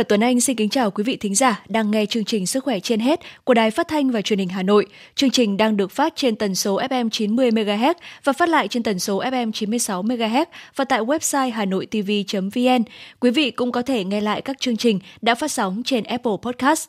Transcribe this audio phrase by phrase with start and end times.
[0.00, 2.64] Và Tuấn Anh xin kính chào quý vị thính giả đang nghe chương trình Sức
[2.64, 4.86] khỏe trên hết của Đài Phát thanh và Truyền hình Hà Nội.
[5.14, 8.82] Chương trình đang được phát trên tần số FM 90 MHz và phát lại trên
[8.82, 10.44] tần số FM 96 MHz
[10.76, 12.82] và tại website hanoitv.vn.
[13.20, 16.32] Quý vị cũng có thể nghe lại các chương trình đã phát sóng trên Apple
[16.42, 16.88] Podcast.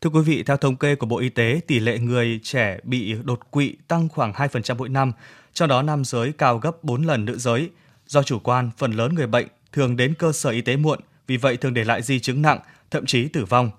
[0.00, 3.14] Thưa quý vị, theo thống kê của Bộ Y tế, tỷ lệ người trẻ bị
[3.24, 5.12] đột quỵ tăng khoảng 2% mỗi năm,
[5.52, 7.70] trong đó nam giới cao gấp 4 lần nữ giới.
[8.06, 11.36] Do chủ quan, phần lớn người bệnh thường đến cơ sở y tế muộn, vì
[11.36, 12.58] vậy thường để lại di chứng nặng,
[12.90, 13.70] thậm chí tử vong.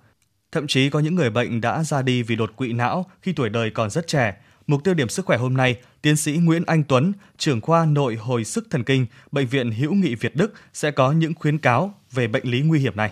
[0.51, 3.49] Thậm chí có những người bệnh đã ra đi vì đột quỵ não khi tuổi
[3.49, 4.35] đời còn rất trẻ.
[4.67, 8.15] Mục tiêu điểm sức khỏe hôm nay, tiến sĩ Nguyễn Anh Tuấn, trưởng khoa nội
[8.15, 11.93] hồi sức thần kinh, Bệnh viện Hữu nghị Việt Đức sẽ có những khuyến cáo
[12.11, 13.11] về bệnh lý nguy hiểm này.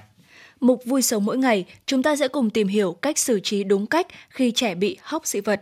[0.59, 3.87] Mục vui sống mỗi ngày, chúng ta sẽ cùng tìm hiểu cách xử trí đúng
[3.87, 5.61] cách khi trẻ bị hóc dị vật.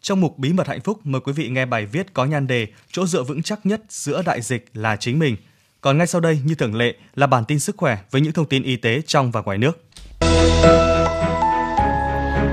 [0.00, 2.66] Trong mục Bí mật hạnh phúc, mời quý vị nghe bài viết có nhan đề
[2.92, 5.36] Chỗ dựa vững chắc nhất giữa đại dịch là chính mình.
[5.80, 8.46] Còn ngay sau đây, như thường lệ, là bản tin sức khỏe với những thông
[8.46, 9.84] tin y tế trong và ngoài nước.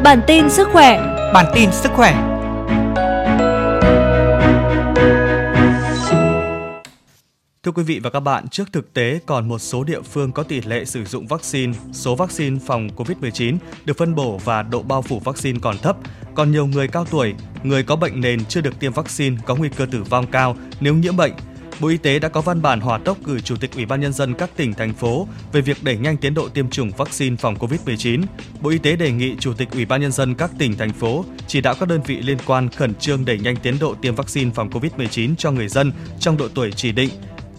[0.03, 0.97] Bản tin sức khỏe
[1.33, 2.37] Bản tin sức khỏe
[7.63, 10.43] Thưa quý vị và các bạn, trước thực tế còn một số địa phương có
[10.43, 15.01] tỷ lệ sử dụng vaccine, số vaccine phòng COVID-19 được phân bổ và độ bao
[15.01, 15.97] phủ vaccine còn thấp,
[16.35, 17.33] còn nhiều người cao tuổi,
[17.63, 20.93] người có bệnh nền chưa được tiêm vaccine có nguy cơ tử vong cao nếu
[20.95, 21.33] nhiễm bệnh.
[21.79, 24.13] Bộ Y tế đã có văn bản hỏa tốc gửi Chủ tịch Ủy ban nhân
[24.13, 27.55] dân các tỉnh thành phố về việc đẩy nhanh tiến độ tiêm chủng vaccine phòng
[27.55, 28.23] COVID-19.
[28.61, 31.25] Bộ Y tế đề nghị Chủ tịch Ủy ban nhân dân các tỉnh thành phố
[31.47, 34.51] chỉ đạo các đơn vị liên quan khẩn trương đẩy nhanh tiến độ tiêm vaccine
[34.55, 37.09] phòng COVID-19 cho người dân trong độ tuổi chỉ định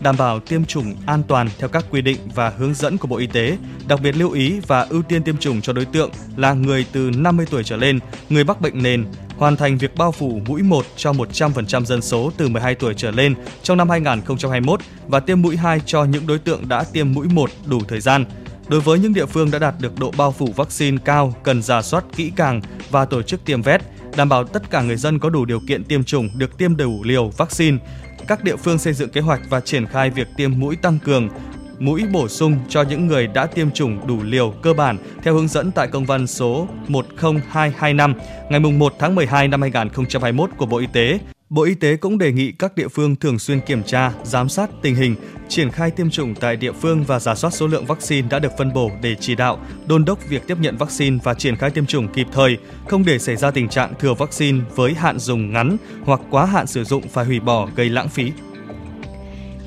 [0.00, 3.16] đảm bảo tiêm chủng an toàn theo các quy định và hướng dẫn của Bộ
[3.16, 3.56] Y tế,
[3.88, 7.10] đặc biệt lưu ý và ưu tiên tiêm chủng cho đối tượng là người từ
[7.16, 9.04] 50 tuổi trở lên, người mắc bệnh nền,
[9.38, 13.10] hoàn thành việc bao phủ mũi 1 cho 100% dân số từ 12 tuổi trở
[13.10, 17.26] lên trong năm 2021 và tiêm mũi 2 cho những đối tượng đã tiêm mũi
[17.28, 18.24] 1 đủ thời gian.
[18.68, 21.82] Đối với những địa phương đã đạt được độ bao phủ vaccine cao, cần giả
[21.82, 22.60] soát kỹ càng
[22.90, 23.80] và tổ chức tiêm vét,
[24.16, 27.04] đảm bảo tất cả người dân có đủ điều kiện tiêm chủng được tiêm đủ
[27.04, 27.78] liều vaccine,
[28.26, 31.28] các địa phương xây dựng kế hoạch và triển khai việc tiêm mũi tăng cường,
[31.78, 35.48] mũi bổ sung cho những người đã tiêm chủng đủ liều cơ bản theo hướng
[35.48, 38.14] dẫn tại công văn số 10225
[38.50, 41.18] ngày 1 tháng 12 năm 2021 của Bộ Y tế
[41.50, 44.70] Bộ Y tế cũng đề nghị các địa phương thường xuyên kiểm tra, giám sát
[44.82, 45.14] tình hình,
[45.48, 48.52] triển khai tiêm chủng tại địa phương và giả soát số lượng vaccine đã được
[48.58, 51.86] phân bổ để chỉ đạo, đôn đốc việc tiếp nhận vaccine và triển khai tiêm
[51.86, 52.56] chủng kịp thời,
[52.88, 56.66] không để xảy ra tình trạng thừa vaccine với hạn dùng ngắn hoặc quá hạn
[56.66, 58.32] sử dụng phải hủy bỏ gây lãng phí.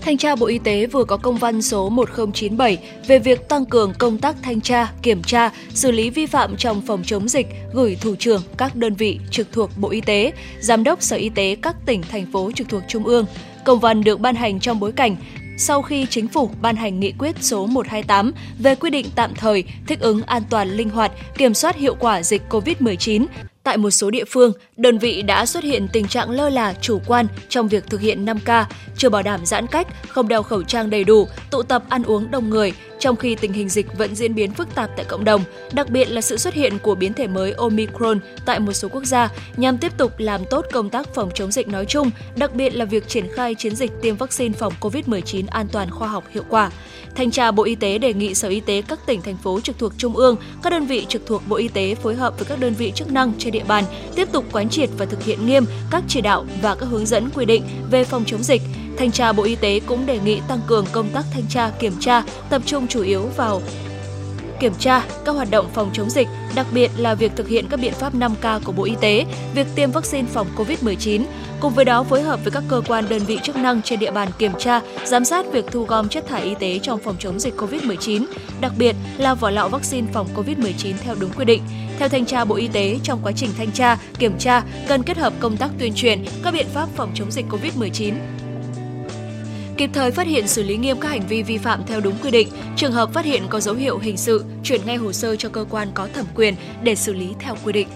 [0.01, 3.94] Thanh tra Bộ Y tế vừa có công văn số 1097 về việc tăng cường
[4.00, 7.97] công tác thanh tra, kiểm tra, xử lý vi phạm trong phòng chống dịch gửi
[8.01, 11.56] thủ trưởng các đơn vị trực thuộc Bộ Y tế, giám đốc Sở Y tế
[11.61, 13.25] các tỉnh thành phố trực thuộc Trung ương.
[13.66, 15.16] Công văn được ban hành trong bối cảnh
[15.57, 19.63] sau khi chính phủ ban hành nghị quyết số 128 về quy định tạm thời
[19.88, 23.25] thích ứng an toàn linh hoạt, kiểm soát hiệu quả dịch COVID-19
[23.63, 26.99] Tại một số địa phương, đơn vị đã xuất hiện tình trạng lơ là chủ
[27.07, 28.66] quan trong việc thực hiện 5K,
[28.97, 32.31] chưa bảo đảm giãn cách, không đeo khẩu trang đầy đủ, tụ tập ăn uống
[32.31, 35.44] đông người, trong khi tình hình dịch vẫn diễn biến phức tạp tại cộng đồng,
[35.73, 39.06] đặc biệt là sự xuất hiện của biến thể mới Omicron tại một số quốc
[39.06, 42.75] gia nhằm tiếp tục làm tốt công tác phòng chống dịch nói chung, đặc biệt
[42.75, 46.44] là việc triển khai chiến dịch tiêm vaccine phòng COVID-19 an toàn khoa học hiệu
[46.50, 46.72] quả.
[47.16, 49.79] Thanh tra Bộ Y tế đề nghị Sở Y tế các tỉnh thành phố trực
[49.79, 52.59] thuộc trung ương, các đơn vị trực thuộc Bộ Y tế phối hợp với các
[52.59, 53.84] đơn vị chức năng trên địa bàn
[54.16, 57.29] tiếp tục quán triệt và thực hiện nghiêm các chỉ đạo và các hướng dẫn
[57.35, 58.61] quy định về phòng chống dịch.
[59.01, 61.94] Thanh tra Bộ Y tế cũng đề nghị tăng cường công tác thanh tra kiểm
[62.00, 63.62] tra, tập trung chủ yếu vào
[64.59, 67.79] kiểm tra các hoạt động phòng chống dịch, đặc biệt là việc thực hiện các
[67.79, 71.23] biện pháp 5K của Bộ Y tế, việc tiêm vaccine phòng COVID-19,
[71.59, 74.11] cùng với đó phối hợp với các cơ quan đơn vị chức năng trên địa
[74.11, 77.40] bàn kiểm tra, giám sát việc thu gom chất thải y tế trong phòng chống
[77.40, 78.26] dịch COVID-19,
[78.61, 81.61] đặc biệt là vỏ lọ vaccine phòng COVID-19 theo đúng quy định.
[81.99, 85.17] Theo thanh tra Bộ Y tế, trong quá trình thanh tra, kiểm tra cần kết
[85.17, 88.14] hợp công tác tuyên truyền các biện pháp phòng chống dịch COVID-19
[89.81, 92.31] kịp thời phát hiện xử lý nghiêm các hành vi vi phạm theo đúng quy
[92.31, 92.47] định.
[92.75, 95.66] Trường hợp phát hiện có dấu hiệu hình sự, chuyển ngay hồ sơ cho cơ
[95.69, 97.87] quan có thẩm quyền để xử lý theo quy định.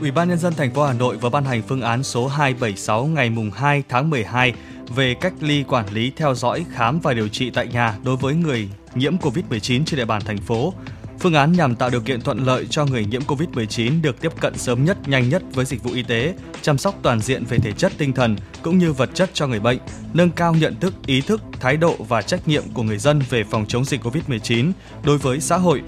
[0.00, 3.06] Ủy ban nhân dân thành phố Hà Nội vừa ban hành phương án số 276
[3.06, 4.52] ngày mùng 2 tháng 12
[4.96, 8.34] về cách ly quản lý theo dõi khám và điều trị tại nhà đối với
[8.34, 10.74] người nhiễm COVID-19 trên địa bàn thành phố.
[11.20, 14.58] Phương án nhằm tạo điều kiện thuận lợi cho người nhiễm COVID-19 được tiếp cận
[14.58, 17.72] sớm nhất, nhanh nhất với dịch vụ y tế, chăm sóc toàn diện về thể
[17.72, 19.78] chất tinh thần cũng như vật chất cho người bệnh,
[20.14, 23.44] nâng cao nhận thức, ý thức, thái độ và trách nhiệm của người dân về
[23.44, 24.72] phòng chống dịch COVID-19
[25.04, 25.82] đối với xã hội,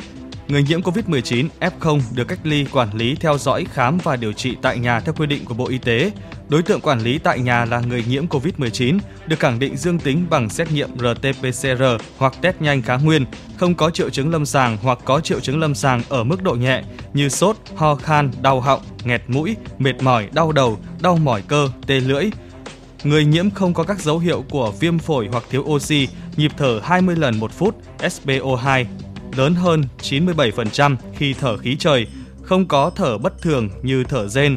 [0.52, 4.56] người nhiễm COVID-19 F0 được cách ly quản lý theo dõi khám và điều trị
[4.62, 6.10] tại nhà theo quy định của Bộ Y tế.
[6.48, 10.26] Đối tượng quản lý tại nhà là người nhiễm COVID-19 được khẳng định dương tính
[10.30, 13.24] bằng xét nghiệm RT-PCR hoặc test nhanh kháng nguyên,
[13.56, 16.54] không có triệu chứng lâm sàng hoặc có triệu chứng lâm sàng ở mức độ
[16.54, 16.82] nhẹ
[17.14, 21.68] như sốt, ho khan, đau họng, nghẹt mũi, mệt mỏi, đau đầu, đau mỏi cơ,
[21.86, 22.30] tê lưỡi,
[23.04, 26.80] Người nhiễm không có các dấu hiệu của viêm phổi hoặc thiếu oxy, nhịp thở
[26.84, 28.84] 20 lần một phút, SpO2
[29.36, 32.06] lớn hơn 97% khi thở khí trời,
[32.42, 34.56] không có thở bất thường như thở rên,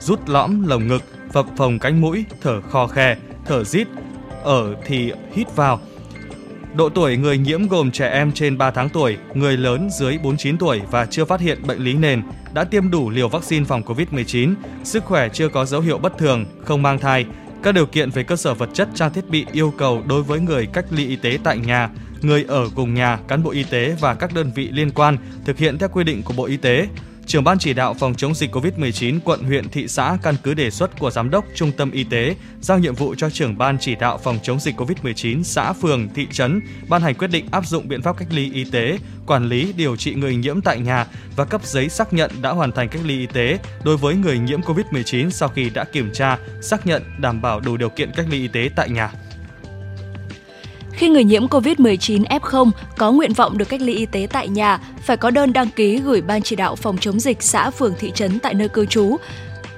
[0.00, 3.16] rút lõm lồng ngực, phập phồng cánh mũi, thở khò khe,
[3.46, 3.86] thở rít,
[4.42, 5.80] ở thì hít vào.
[6.76, 10.58] Độ tuổi người nhiễm gồm trẻ em trên 3 tháng tuổi, người lớn dưới 49
[10.58, 12.22] tuổi và chưa phát hiện bệnh lý nền,
[12.54, 14.54] đã tiêm đủ liều vaccine phòng COVID-19,
[14.84, 17.26] sức khỏe chưa có dấu hiệu bất thường, không mang thai,
[17.62, 20.40] các điều kiện về cơ sở vật chất trang thiết bị yêu cầu đối với
[20.40, 21.90] người cách ly y tế tại nhà,
[22.24, 25.58] người ở cùng nhà, cán bộ y tế và các đơn vị liên quan thực
[25.58, 26.88] hiện theo quy định của Bộ Y tế.
[27.26, 30.70] Trưởng ban chỉ đạo phòng chống dịch COVID-19 quận huyện thị xã căn cứ đề
[30.70, 33.94] xuất của giám đốc trung tâm y tế giao nhiệm vụ cho trưởng ban chỉ
[33.94, 37.88] đạo phòng chống dịch COVID-19 xã phường thị trấn ban hành quyết định áp dụng
[37.88, 41.06] biện pháp cách ly y tế, quản lý điều trị người nhiễm tại nhà
[41.36, 44.38] và cấp giấy xác nhận đã hoàn thành cách ly y tế đối với người
[44.38, 48.26] nhiễm COVID-19 sau khi đã kiểm tra, xác nhận đảm bảo đủ điều kiện cách
[48.30, 49.10] ly y tế tại nhà.
[50.96, 54.80] Khi người nhiễm COVID-19 F0 có nguyện vọng được cách ly y tế tại nhà,
[55.02, 58.12] phải có đơn đăng ký gửi Ban chỉ đạo phòng chống dịch xã phường thị
[58.14, 59.16] trấn tại nơi cư trú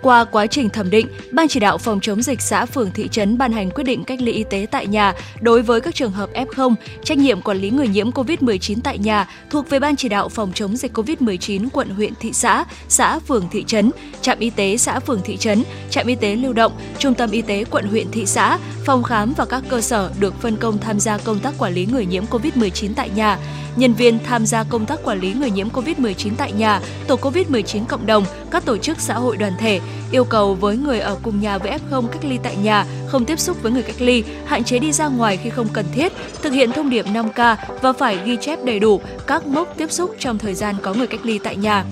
[0.06, 3.38] qua quá trình thẩm định, Ban chỉ đạo phòng chống dịch xã phường thị trấn
[3.38, 6.30] ban hành quyết định cách ly y tế tại nhà đối với các trường hợp
[6.34, 6.74] F0,
[7.04, 10.52] trách nhiệm quản lý người nhiễm COVID-19 tại nhà thuộc về Ban chỉ đạo phòng
[10.54, 15.00] chống dịch COVID-19 quận huyện thị xã, xã phường thị trấn, trạm y tế xã
[15.00, 18.26] phường thị trấn, trạm y tế lưu động, trung tâm y tế quận huyện thị
[18.26, 21.74] xã, phòng khám và các cơ sở được phân công tham gia công tác quản
[21.74, 23.38] lý người nhiễm COVID-19 tại nhà.
[23.76, 27.84] Nhân viên tham gia công tác quản lý người nhiễm COVID-19 tại nhà, tổ COVID-19
[27.84, 29.80] cộng đồng, các tổ chức xã hội đoàn thể,
[30.10, 33.38] yêu cầu với người ở cùng nhà với F0 cách ly tại nhà, không tiếp
[33.38, 36.12] xúc với người cách ly, hạn chế đi ra ngoài khi không cần thiết,
[36.42, 40.14] thực hiện thông điệp 5K và phải ghi chép đầy đủ các mốc tiếp xúc
[40.18, 41.84] trong thời gian có người cách ly tại nhà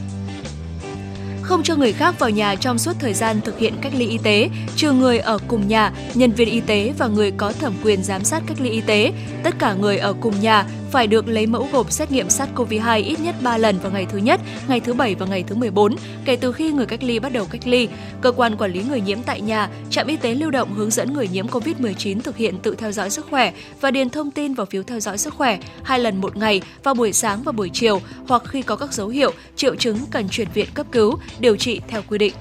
[1.45, 4.19] không cho người khác vào nhà trong suốt thời gian thực hiện cách ly y
[4.19, 8.03] tế, trừ người ở cùng nhà, nhân viên y tế và người có thẩm quyền
[8.03, 9.13] giám sát cách ly y tế.
[9.43, 13.21] Tất cả người ở cùng nhà phải được lấy mẫu gộp xét nghiệm SARS-CoV-2 ít
[13.21, 16.37] nhất 3 lần vào ngày thứ nhất, ngày thứ bảy và ngày thứ 14 kể
[16.37, 17.89] từ khi người cách ly bắt đầu cách ly.
[18.21, 21.15] Cơ quan quản lý người nhiễm tại nhà, trạm y tế lưu động hướng dẫn
[21.15, 24.67] người nhiễm COVID-19 thực hiện tự theo dõi sức khỏe và điền thông tin vào
[24.67, 28.01] phiếu theo dõi sức khỏe hai lần một ngày vào buổi sáng và buổi chiều
[28.29, 31.81] hoặc khi có các dấu hiệu, triệu chứng cần chuyển viện cấp cứu, điều trị
[31.89, 32.35] theo quy định.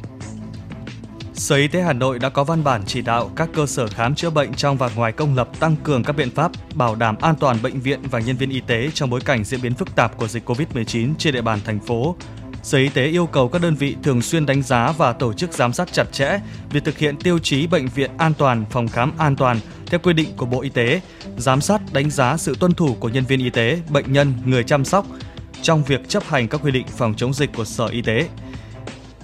[1.33, 4.15] Sở Y tế Hà Nội đã có văn bản chỉ đạo các cơ sở khám
[4.15, 7.35] chữa bệnh trong và ngoài công lập tăng cường các biện pháp bảo đảm an
[7.39, 10.17] toàn bệnh viện và nhân viên y tế trong bối cảnh diễn biến phức tạp
[10.17, 12.15] của dịch COVID-19 trên địa bàn thành phố.
[12.63, 15.53] Sở Y tế yêu cầu các đơn vị thường xuyên đánh giá và tổ chức
[15.53, 16.39] giám sát chặt chẽ
[16.69, 20.13] việc thực hiện tiêu chí bệnh viện an toàn, phòng khám an toàn theo quy
[20.13, 21.01] định của Bộ Y tế,
[21.37, 24.63] giám sát đánh giá sự tuân thủ của nhân viên y tế, bệnh nhân, người
[24.63, 25.05] chăm sóc
[25.61, 28.27] trong việc chấp hành các quy định phòng chống dịch của Sở Y tế.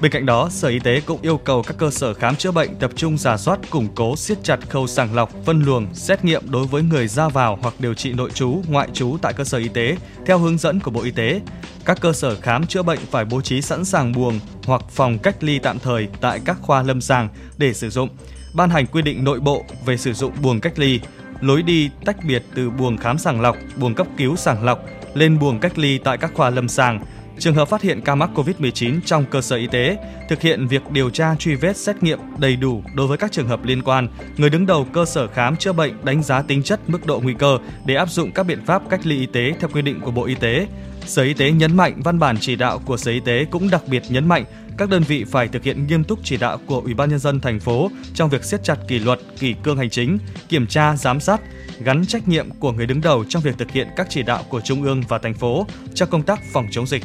[0.01, 2.75] Bên cạnh đó, Sở Y tế cũng yêu cầu các cơ sở khám chữa bệnh
[2.75, 6.51] tập trung giả soát, củng cố, siết chặt khâu sàng lọc, phân luồng, xét nghiệm
[6.51, 9.57] đối với người ra vào hoặc điều trị nội trú, ngoại trú tại cơ sở
[9.57, 11.41] y tế theo hướng dẫn của Bộ Y tế.
[11.85, 15.43] Các cơ sở khám chữa bệnh phải bố trí sẵn sàng buồng hoặc phòng cách
[15.43, 18.09] ly tạm thời tại các khoa lâm sàng để sử dụng.
[18.53, 20.99] Ban hành quy định nội bộ về sử dụng buồng cách ly,
[21.41, 24.79] lối đi tách biệt từ buồng khám sàng lọc, buồng cấp cứu sàng lọc
[25.13, 26.99] lên buồng cách ly tại các khoa lâm sàng
[27.39, 29.97] Trường hợp phát hiện ca mắc COVID-19 trong cơ sở y tế,
[30.29, 33.47] thực hiện việc điều tra truy vết xét nghiệm đầy đủ đối với các trường
[33.47, 36.79] hợp liên quan, người đứng đầu cơ sở khám chữa bệnh đánh giá tính chất
[36.87, 39.69] mức độ nguy cơ để áp dụng các biện pháp cách ly y tế theo
[39.73, 40.67] quy định của Bộ Y tế.
[41.05, 43.81] Sở Y tế nhấn mạnh văn bản chỉ đạo của Sở Y tế cũng đặc
[43.87, 44.45] biệt nhấn mạnh
[44.77, 47.39] các đơn vị phải thực hiện nghiêm túc chỉ đạo của Ủy ban nhân dân
[47.39, 50.17] thành phố trong việc siết chặt kỷ luật, kỷ cương hành chính,
[50.49, 51.41] kiểm tra, giám sát,
[51.79, 54.61] gắn trách nhiệm của người đứng đầu trong việc thực hiện các chỉ đạo của
[54.61, 57.03] trung ương và thành phố trong công tác phòng chống dịch.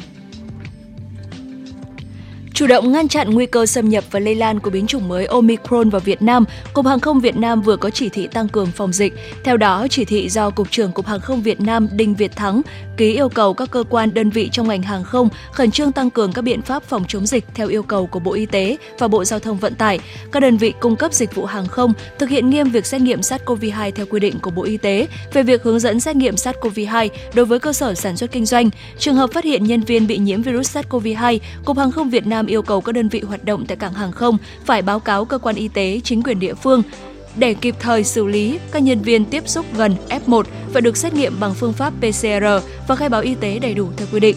[2.55, 5.25] Chủ động ngăn chặn nguy cơ xâm nhập và lây lan của biến chủng mới
[5.25, 8.67] Omicron vào Việt Nam, Cục Hàng không Việt Nam vừa có chỉ thị tăng cường
[8.67, 9.13] phòng dịch.
[9.43, 12.61] Theo đó, chỉ thị do Cục trưởng Cục Hàng không Việt Nam Đinh Việt Thắng
[12.97, 16.09] ký yêu cầu các cơ quan đơn vị trong ngành hàng không khẩn trương tăng
[16.09, 19.07] cường các biện pháp phòng chống dịch theo yêu cầu của Bộ Y tế và
[19.07, 19.99] Bộ Giao thông Vận tải.
[20.31, 23.19] Các đơn vị cung cấp dịch vụ hàng không thực hiện nghiêm việc xét nghiệm
[23.19, 27.09] SARS-CoV-2 theo quy định của Bộ Y tế về việc hướng dẫn xét nghiệm SARS-CoV-2
[27.33, 28.69] đối với cơ sở sản xuất kinh doanh.
[28.99, 32.44] Trường hợp phát hiện nhân viên bị nhiễm virus SARS-CoV-2, Cục Hàng không Việt Nam
[32.45, 35.25] Nam yêu cầu các đơn vị hoạt động tại cảng hàng không phải báo cáo
[35.25, 36.83] cơ quan y tế, chính quyền địa phương
[37.35, 41.13] để kịp thời xử lý các nhân viên tiếp xúc gần F1 phải được xét
[41.13, 42.45] nghiệm bằng phương pháp PCR
[42.87, 44.35] và khai báo y tế đầy đủ theo quy định.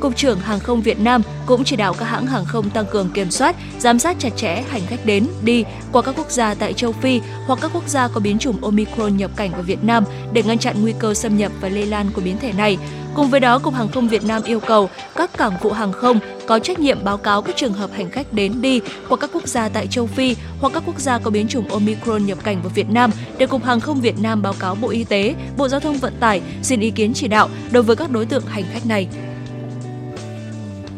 [0.00, 3.10] Cục trưởng Hàng không Việt Nam cũng chỉ đạo các hãng hàng không tăng cường
[3.10, 6.72] kiểm soát, giám sát chặt chẽ hành khách đến, đi qua các quốc gia tại
[6.72, 10.04] châu Phi hoặc các quốc gia có biến chủng Omicron nhập cảnh vào Việt Nam
[10.32, 12.78] để ngăn chặn nguy cơ xâm nhập và lây lan của biến thể này.
[13.14, 16.18] Cùng với đó, Cục Hàng không Việt Nam yêu cầu các cảng vụ hàng không
[16.46, 19.48] có trách nhiệm báo cáo các trường hợp hành khách đến đi qua các quốc
[19.48, 22.70] gia tại châu Phi hoặc các quốc gia có biến chủng Omicron nhập cảnh vào
[22.74, 25.80] Việt Nam để Cục Hàng không Việt Nam báo cáo Bộ Y tế, Bộ Giao
[25.80, 28.86] thông Vận tải xin ý kiến chỉ đạo đối với các đối tượng hành khách
[28.86, 29.08] này.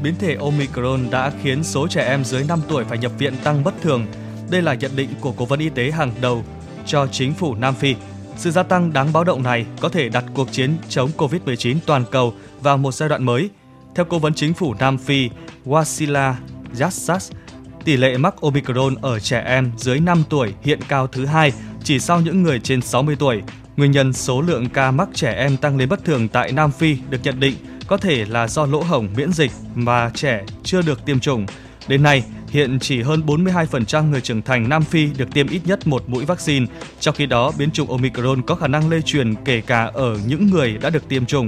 [0.03, 3.65] Biến thể Omicron đã khiến số trẻ em dưới 5 tuổi phải nhập viện tăng
[3.65, 4.07] bất thường.
[4.51, 6.45] Đây là nhận định của Cố vấn Y tế hàng đầu
[6.87, 7.95] cho chính phủ Nam Phi
[8.41, 12.05] sự gia tăng đáng báo động này có thể đặt cuộc chiến chống COVID-19 toàn
[12.11, 13.51] cầu vào một giai đoạn mới.
[13.95, 15.31] Theo Cố vấn Chính phủ Nam Phi
[15.67, 16.35] Wasila
[16.81, 17.33] Yassas,
[17.85, 21.53] tỷ lệ mắc Omicron ở trẻ em dưới 5 tuổi hiện cao thứ hai
[21.85, 23.43] chỉ sau những người trên 60 tuổi.
[23.77, 26.97] Nguyên nhân số lượng ca mắc trẻ em tăng lên bất thường tại Nam Phi
[27.11, 27.55] được nhận định
[27.91, 31.47] có thể là do lỗ hổng miễn dịch mà trẻ chưa được tiêm chủng.
[31.89, 35.87] Đến nay, Hiện chỉ hơn 42% người trưởng thành Nam Phi được tiêm ít nhất
[35.87, 36.67] một mũi vaccine,
[37.01, 40.51] trong khi đó biến chủng Omicron có khả năng lây truyền kể cả ở những
[40.51, 41.47] người đã được tiêm chủng.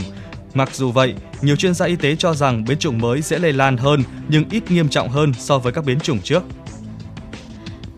[0.55, 3.53] Mặc dù vậy, nhiều chuyên gia y tế cho rằng biến chủng mới sẽ lây
[3.53, 6.43] lan hơn nhưng ít nghiêm trọng hơn so với các biến chủng trước.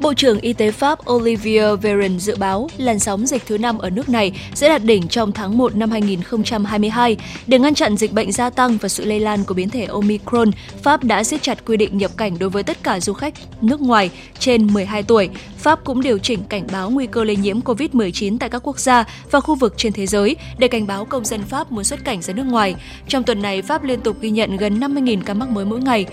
[0.05, 3.91] Bộ trưởng Y tế Pháp Olivier Véran dự báo làn sóng dịch thứ năm ở
[3.91, 7.17] nước này sẽ đạt đỉnh trong tháng 1 năm 2022.
[7.47, 10.51] Để ngăn chặn dịch bệnh gia tăng và sự lây lan của biến thể Omicron,
[10.83, 13.81] Pháp đã siết chặt quy định nhập cảnh đối với tất cả du khách nước
[13.81, 15.29] ngoài trên 12 tuổi.
[15.59, 19.05] Pháp cũng điều chỉnh cảnh báo nguy cơ lây nhiễm COVID-19 tại các quốc gia
[19.31, 22.23] và khu vực trên thế giới để cảnh báo công dân Pháp muốn xuất cảnh
[22.23, 22.75] ra nước ngoài.
[23.09, 26.07] Trong tuần này, Pháp liên tục ghi nhận gần 50.000 ca mắc mới mỗi ngày.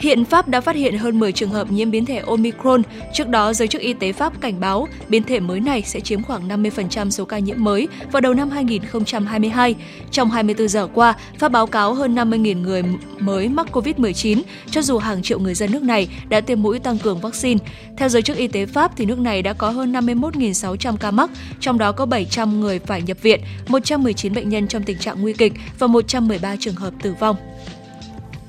[0.00, 2.82] Hiện Pháp đã phát hiện hơn 10 trường hợp nhiễm biến thể Omicron.
[3.14, 6.22] Trước đó, giới chức y tế Pháp cảnh báo biến thể mới này sẽ chiếm
[6.22, 9.74] khoảng 50% số ca nhiễm mới vào đầu năm 2022.
[10.10, 12.82] Trong 24 giờ qua, Pháp báo cáo hơn 50.000 người
[13.18, 16.98] mới mắc COVID-19, cho dù hàng triệu người dân nước này đã tiêm mũi tăng
[16.98, 17.60] cường vaccine.
[17.96, 21.30] Theo giới chức y tế Pháp, thì nước này đã có hơn 51.600 ca mắc,
[21.60, 25.32] trong đó có 700 người phải nhập viện, 119 bệnh nhân trong tình trạng nguy
[25.32, 27.36] kịch và 113 trường hợp tử vong.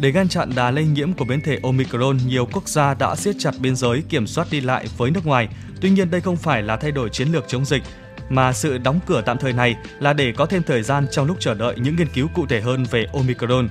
[0.02, 3.36] Để ngăn chặn đà lây nhiễm của biến thể Omicron, nhiều quốc gia đã siết
[3.40, 5.48] chặt biên giới kiểm soát đi lại với nước ngoài.
[5.82, 7.84] Tuy nhiên đây không phải là thay đổi chiến lược chống dịch,
[8.30, 11.38] mà sự đóng cửa tạm thời này là để có thêm thời gian trong lúc
[11.40, 13.70] chờ đợi những nghiên cứu cụ thể hơn về Omicron.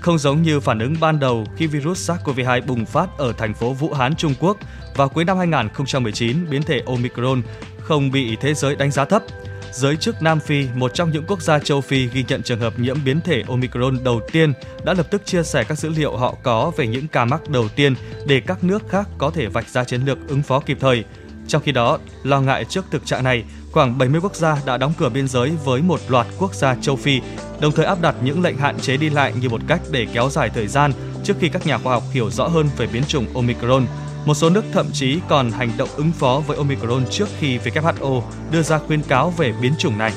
[0.00, 3.72] Không giống như phản ứng ban đầu khi virus SARS-CoV-2 bùng phát ở thành phố
[3.72, 4.56] Vũ Hán, Trung Quốc
[4.96, 7.42] vào cuối năm 2019, biến thể Omicron
[7.80, 9.22] không bị thế giới đánh giá thấp
[9.72, 12.78] giới chức Nam Phi, một trong những quốc gia châu Phi ghi nhận trường hợp
[12.78, 14.52] nhiễm biến thể Omicron đầu tiên,
[14.84, 17.68] đã lập tức chia sẻ các dữ liệu họ có về những ca mắc đầu
[17.68, 17.94] tiên
[18.26, 21.04] để các nước khác có thể vạch ra chiến lược ứng phó kịp thời.
[21.48, 24.92] Trong khi đó, lo ngại trước thực trạng này, khoảng 70 quốc gia đã đóng
[24.98, 27.20] cửa biên giới với một loạt quốc gia châu Phi,
[27.60, 30.30] đồng thời áp đặt những lệnh hạn chế đi lại như một cách để kéo
[30.30, 30.92] dài thời gian
[31.24, 33.86] trước khi các nhà khoa học hiểu rõ hơn về biến chủng Omicron.
[34.28, 38.22] Một số nước thậm chí còn hành động ứng phó với Omicron trước khi WHO
[38.50, 40.12] đưa ra khuyên cáo về biến chủng này.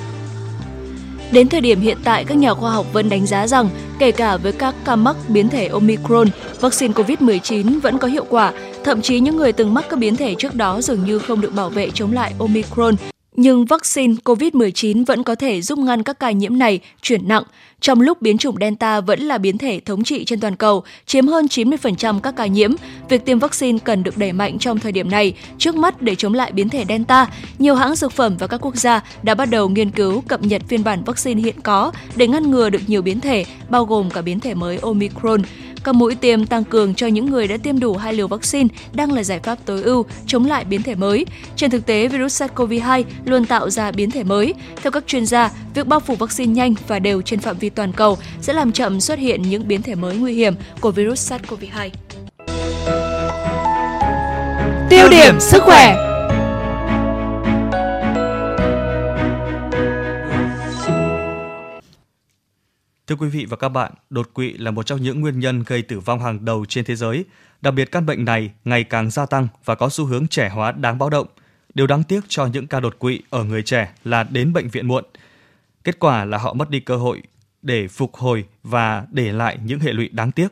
[1.31, 4.37] Đến thời điểm hiện tại, các nhà khoa học vẫn đánh giá rằng kể cả
[4.37, 6.27] với các ca mắc biến thể Omicron,
[6.59, 8.53] vaccine COVID-19 vẫn có hiệu quả.
[8.83, 11.53] Thậm chí những người từng mắc các biến thể trước đó dường như không được
[11.53, 12.95] bảo vệ chống lại Omicron
[13.35, 17.43] nhưng vaccine COVID-19 vẫn có thể giúp ngăn các ca nhiễm này chuyển nặng,
[17.81, 21.27] trong lúc biến chủng Delta vẫn là biến thể thống trị trên toàn cầu, chiếm
[21.27, 22.73] hơn 90% các ca nhiễm.
[23.09, 26.33] Việc tiêm vaccine cần được đẩy mạnh trong thời điểm này, trước mắt để chống
[26.33, 27.27] lại biến thể Delta.
[27.59, 30.61] Nhiều hãng dược phẩm và các quốc gia đã bắt đầu nghiên cứu cập nhật
[30.67, 34.21] phiên bản vaccine hiện có để ngăn ngừa được nhiều biến thể, bao gồm cả
[34.21, 35.41] biến thể mới Omicron.
[35.83, 39.11] Các mũi tiêm tăng cường cho những người đã tiêm đủ hai liều vaccine đang
[39.11, 41.25] là giải pháp tối ưu chống lại biến thể mới.
[41.55, 44.53] Trên thực tế, virus SARS-CoV-2 luôn tạo ra biến thể mới.
[44.83, 47.91] Theo các chuyên gia, việc bao phủ vaccine nhanh và đều trên phạm vi toàn
[47.91, 51.89] cầu sẽ làm chậm xuất hiện những biến thể mới nguy hiểm của virus SARS-CoV-2.
[54.89, 56.10] Tiêu điểm sức khỏe
[63.07, 65.81] Thưa quý vị và các bạn, đột quỵ là một trong những nguyên nhân gây
[65.81, 67.25] tử vong hàng đầu trên thế giới.
[67.61, 70.71] Đặc biệt căn bệnh này ngày càng gia tăng và có xu hướng trẻ hóa
[70.71, 71.27] đáng báo động.
[71.73, 74.87] Điều đáng tiếc cho những ca đột quỵ ở người trẻ là đến bệnh viện
[74.87, 75.05] muộn.
[75.83, 77.21] Kết quả là họ mất đi cơ hội
[77.61, 80.47] để phục hồi và để lại những hệ lụy đáng tiếc.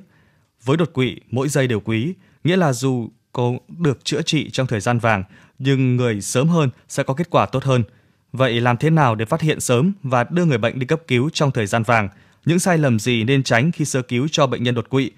[0.63, 2.13] Với đột quỵ, mỗi giây đều quý,
[2.43, 5.23] nghĩa là dù có được chữa trị trong thời gian vàng,
[5.59, 7.83] nhưng người sớm hơn sẽ có kết quả tốt hơn.
[8.33, 11.29] Vậy làm thế nào để phát hiện sớm và đưa người bệnh đi cấp cứu
[11.33, 12.09] trong thời gian vàng?
[12.45, 15.11] Những sai lầm gì nên tránh khi sơ cứu cho bệnh nhân đột quỵ.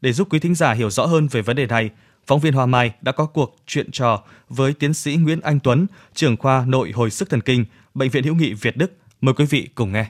[0.00, 1.90] Để giúp quý thính giả hiểu rõ hơn về vấn đề này,
[2.26, 5.86] phóng viên Hoa Mai đã có cuộc chuyện trò với tiến sĩ Nguyễn Anh Tuấn,
[6.14, 7.64] trưởng khoa nội hồi sức thần kinh,
[7.94, 8.92] Bệnh viện Hữu nghị Việt Đức.
[9.20, 10.06] Mời quý vị cùng nghe.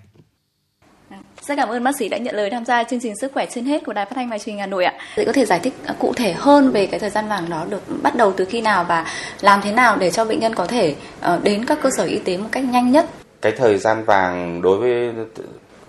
[1.42, 3.64] Rất cảm ơn bác sĩ đã nhận lời tham gia chương trình Sức khỏe trên
[3.64, 4.94] hết của Đài Phát thanh và Truyền hình Hà Nội ạ.
[5.16, 7.82] Để có thể giải thích cụ thể hơn về cái thời gian vàng đó được
[8.02, 9.06] bắt đầu từ khi nào và
[9.40, 12.18] làm thế nào để cho bệnh nhân có thể ờ, đến các cơ sở y
[12.18, 13.10] tế một cách nhanh nhất.
[13.42, 15.24] Cái thời gian vàng đối với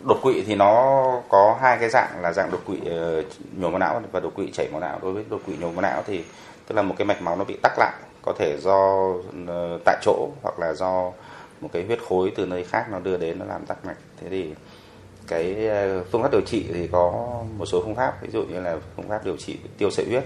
[0.03, 3.23] đột quỵ thì nó có hai cái dạng là dạng đột quỵ ờ,
[3.57, 4.99] nhồi máu não và đột quỵ chảy máu não.
[5.01, 6.23] Đối với đột quỵ nhồi máu não thì
[6.67, 9.13] tức là một cái mạch máu nó bị tắc lại, có thể do
[9.47, 11.11] ờ, tại chỗ hoặc là do
[11.61, 13.97] một cái huyết khối từ nơi khác nó đưa đến nó làm tắc mạch.
[14.21, 14.53] Thế thì
[15.27, 17.11] cái ờ, phương pháp điều trị thì có
[17.57, 20.23] một số phương pháp ví dụ như là phương pháp điều trị tiêu sợi huyết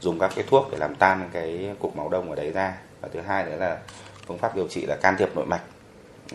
[0.00, 3.08] dùng các cái thuốc để làm tan cái cục máu đông ở đấy ra và
[3.12, 3.78] thứ hai nữa là
[4.26, 5.62] phương pháp điều trị là can thiệp nội mạch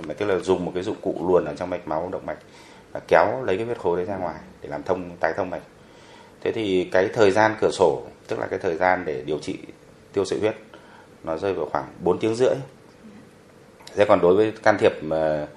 [0.08, 2.38] mà tức là dùng một cái dụng cụ luồn ở trong mạch máu động mạch
[2.96, 5.62] và kéo lấy cái huyết khối đấy ra ngoài để làm thông tái thông mạch.
[6.42, 9.58] Thế thì cái thời gian cửa sổ tức là cái thời gian để điều trị
[10.14, 10.56] tiêu sợi huyết
[11.24, 12.56] nó rơi vào khoảng 4 tiếng rưỡi.
[13.96, 15.48] Thế còn đối với can thiệp mà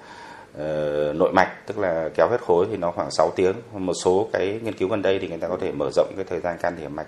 [0.51, 3.53] uh, nội mạch tức là kéo huyết khối thì nó khoảng 6 tiếng.
[3.73, 6.25] Một số cái nghiên cứu gần đây thì người ta có thể mở rộng cái
[6.29, 7.07] thời gian can thiệp mạch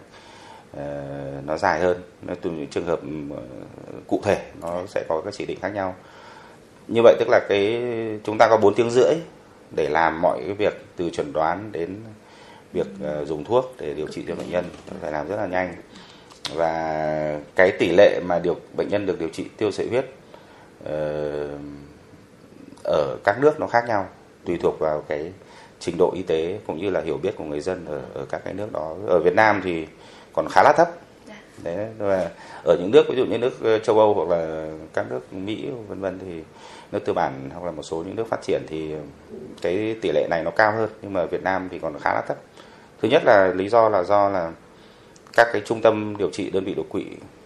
[0.78, 2.02] uh, nó dài hơn.
[2.22, 3.00] Nó từ những trường hợp
[4.08, 5.96] cụ thể nó sẽ có các chỉ định khác nhau.
[6.88, 7.82] Như vậy tức là cái
[8.24, 9.14] chúng ta có 4 tiếng rưỡi
[9.75, 11.96] để làm mọi cái việc từ chuẩn đoán đến
[12.74, 14.66] việc ờ, dùng thuốc để điều trị cho bệnh nhân.
[15.01, 15.75] Phải làm rất là nhanh.
[16.54, 20.06] Và cái tỷ lệ mà điều bệnh nhân được điều trị tiêu sợi huyết
[20.86, 21.50] ờ,
[22.84, 24.08] ở các nước nó khác nhau
[24.46, 25.32] tùy thuộc vào cái
[25.80, 28.42] trình độ y tế cũng như là hiểu biết của người dân ở, ở các
[28.46, 28.96] cái nước đó.
[29.08, 29.88] Ở Việt Nam thì
[30.34, 30.90] còn khá là thấp
[31.63, 32.30] đấy và
[32.63, 35.70] ở những nước ví dụ như nước ờ, châu Âu hoặc là các nước Mỹ
[35.88, 36.44] vân vân thì
[36.91, 38.96] nước tư bản hoặc là một số những nước phát triển thì
[39.62, 42.22] cái tỷ lệ này nó cao hơn nhưng mà Việt Nam thì còn khá là
[42.27, 42.38] thấp.
[43.01, 44.51] Thứ nhất là lý do là do là
[45.33, 47.05] các cái trung tâm điều trị đơn vị đột quỵ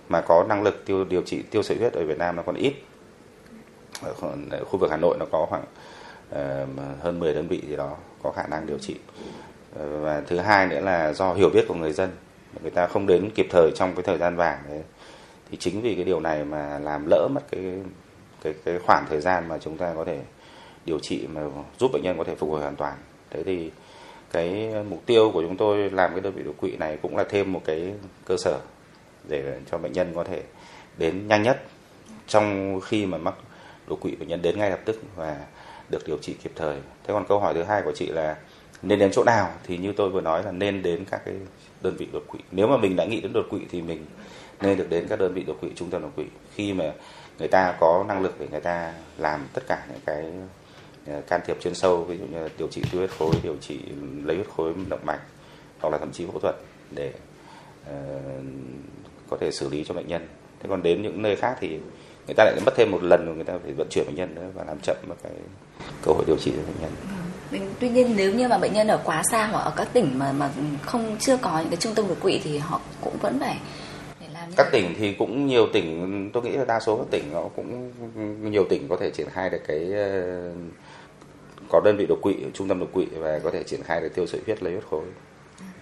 [0.09, 2.55] mà có năng lực tiêu điều trị tiêu sợi huyết ở Việt Nam nó còn
[2.55, 2.73] ít.
[4.01, 4.13] Ở
[4.65, 5.63] khu vực Hà Nội nó có khoảng
[6.31, 8.95] uh, hơn 10 đơn vị gì đó có khả năng điều trị.
[9.75, 12.09] Uh, và thứ hai nữa là do hiểu biết của người dân
[12.61, 14.81] người ta không đến kịp thời trong cái thời gian vàng đấy.
[15.51, 17.61] Thì chính vì cái điều này mà làm lỡ mất cái
[18.43, 20.19] cái cái khoảng thời gian mà chúng ta có thể
[20.85, 21.41] điều trị mà
[21.79, 22.93] giúp bệnh nhân có thể phục hồi hoàn toàn.
[23.29, 23.71] Thế thì
[24.31, 27.23] cái mục tiêu của chúng tôi làm cái đơn vị đột quỵ này cũng là
[27.29, 27.93] thêm một cái
[28.25, 28.59] cơ sở
[29.27, 30.41] để cho bệnh nhân có thể
[30.97, 31.61] đến nhanh nhất.
[32.27, 33.33] Trong khi mà mắc
[33.87, 35.37] đột quỵ, bệnh nhân đến ngay lập tức và
[35.89, 36.75] được điều trị kịp thời.
[36.75, 38.37] Thế còn câu hỏi thứ hai của chị là
[38.81, 41.35] nên đến chỗ nào thì như tôi vừa nói là nên đến các cái
[41.81, 42.39] đơn vị đột quỵ.
[42.51, 44.05] Nếu mà mình đã nghĩ đến đột quỵ thì mình
[44.61, 46.93] nên được đến các đơn vị đột quỵ, trung tâm đột quỵ khi mà
[47.39, 50.25] người ta có năng lực để người ta làm tất cả những cái
[51.07, 53.79] ờ, can thiệp chuyên sâu ví dụ như điều trị tiêu huyết khối, điều trị
[54.23, 55.19] lấy huyết khối động mạch
[55.79, 56.55] hoặc là thậm chí phẫu thuật
[56.91, 57.13] để
[57.89, 58.45] uh,
[59.29, 60.27] có thể xử lý cho bệnh nhân.
[60.59, 61.69] Thế còn đến những nơi khác thì
[62.27, 64.49] người ta lại mất thêm một lần người ta phải vận chuyển bệnh nhân nữa
[64.53, 65.31] và làm chậm mất cái
[66.01, 66.91] cơ hội điều trị cho bệnh nhân.
[67.79, 70.31] Tuy nhiên nếu như mà bệnh nhân ở quá xa hoặc ở các tỉnh mà
[70.31, 70.49] mà
[70.81, 73.57] không chưa có những cái trung tâm đột quỵ thì họ cũng vẫn phải
[74.55, 77.91] các tỉnh thì cũng nhiều tỉnh tôi nghĩ là đa số các tỉnh nó cũng
[78.51, 80.51] nhiều tỉnh có thể triển khai được cái ờ,
[81.69, 84.15] có đơn vị đột quỵ trung tâm đột quỵ và có thể triển khai được
[84.15, 85.05] tiêu sợi huyết lấy huyết khối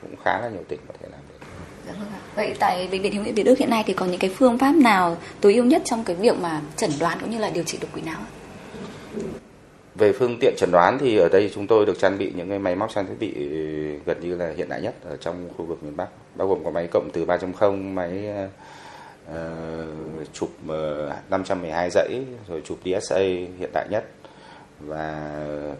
[0.01, 1.45] cũng khá là nhiều tỉnh có thể làm được
[1.87, 2.07] Dạ vâng.
[2.35, 4.57] Vậy tại bệnh viện Hữu nghị Việt Đức hiện nay thì có những cái phương
[4.57, 7.63] pháp nào tối ưu nhất trong cái việc mà chẩn đoán cũng như là điều
[7.63, 8.19] trị đột quỵ não?
[9.95, 12.59] Về phương tiện chẩn đoán thì ở đây chúng tôi được trang bị những cái
[12.59, 13.33] máy móc trang thiết bị
[14.05, 16.71] gần như là hiện đại nhất ở trong khu vực miền Bắc, bao gồm có
[16.71, 18.29] máy cộng từ 3.0, máy
[19.31, 23.19] uh, chụp uh, ờ, 512 dãy, rồi chụp DSA
[23.59, 24.05] hiện đại nhất.
[24.79, 25.31] Và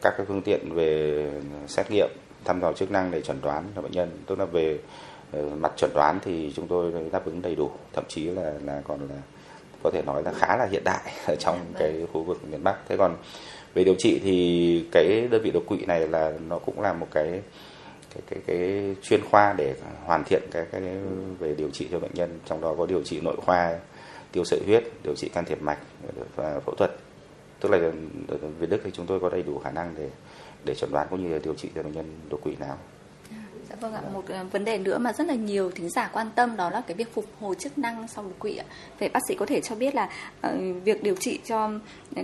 [0.02, 1.26] các cái phương tiện về
[1.67, 2.10] xét nghiệm
[2.45, 4.80] thăm dò chức năng để chẩn đoán cho bệnh nhân, tức là về
[5.34, 7.71] Ờ, mặt chuẩn đoán thì chúng tôi đáp ứng đầy đủ.
[7.93, 9.15] Thậm chí là là còn là
[9.84, 12.08] có thể nói là khá là hiện đại ở trong dạ, cái vâng.
[12.13, 12.76] khu vực miền Bắc.
[12.89, 13.15] Thế còn
[13.73, 17.07] về điều trị thì cái đơn vị đột quỵ này là nó cũng là một
[17.12, 17.41] cái
[18.09, 20.81] cái cái cái chuyên khoa để hoàn thiện cái cái
[21.39, 22.39] về điều trị cho bệnh nhân.
[22.45, 23.79] Trong đó có điều trị nội khoa
[24.31, 25.79] tiêu sợi huyết điều trị can thiệp mạch
[26.36, 26.91] và phẫu thuật.
[27.59, 27.91] Tức là về
[28.59, 30.09] Việt Đức thì chúng tôi có đầy đủ khả năng để
[30.65, 32.77] để chẩn đoán cũng như là điều trị cho bệnh nhân đột quỵ não
[33.69, 36.27] Dạ vâng ạ, một ờ, vấn đề nữa mà rất là nhiều thính giả quan
[36.36, 38.65] tâm đó là cái việc phục hồi chức năng sau đột quỵ ạ.
[38.99, 40.09] Vậy bác sĩ có thể cho biết là
[40.47, 41.71] uh, việc điều trị cho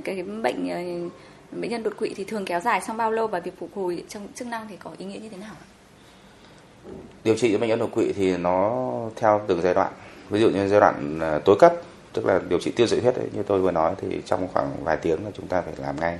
[0.04, 0.68] cái bệnh
[1.08, 1.12] uh,
[1.52, 4.04] bệnh nhân đột quỵ thì thường kéo dài trong bao lâu và việc phục hồi
[4.10, 5.56] trong chức năng thì có ý nghĩa như thế nào?
[7.24, 9.94] Điều trị bệnh nhân đột quỵ thì nó theo từng giai đoạn.
[10.30, 11.74] Ví dụ như giai đoạn à, tối cấp
[12.14, 14.84] tức là điều trị tiêu diệt huyết ấy, như tôi vừa nói thì trong khoảng
[14.84, 16.20] vài tiếng là chúng ta phải làm ngay.